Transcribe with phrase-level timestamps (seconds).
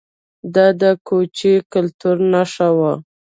[0.55, 2.93] دا د کوچي کلتور نښه وه